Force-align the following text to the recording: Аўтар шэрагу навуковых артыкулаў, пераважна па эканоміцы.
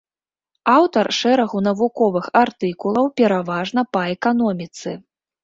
Аўтар 0.77 1.09
шэрагу 1.17 1.61
навуковых 1.67 2.25
артыкулаў, 2.43 3.05
пераважна 3.23 3.85
па 3.93 4.01
эканоміцы. 4.17 4.97